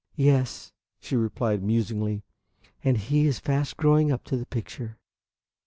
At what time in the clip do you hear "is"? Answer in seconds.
3.27-3.37